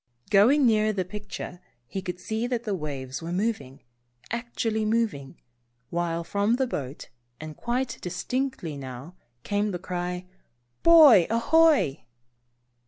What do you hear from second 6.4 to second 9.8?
the boat, and quite distinctly now, came the